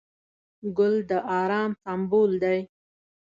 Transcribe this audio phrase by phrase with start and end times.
[0.77, 2.59] ګل د ارام سمبول دی.